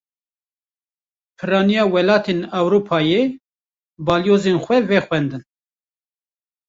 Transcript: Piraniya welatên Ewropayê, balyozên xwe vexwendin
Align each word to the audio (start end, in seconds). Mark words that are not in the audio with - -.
Piraniya 1.37 1.83
welatên 1.93 2.39
Ewropayê, 2.59 3.21
balyozên 4.05 4.57
xwe 4.63 4.77
vexwendin 4.89 5.43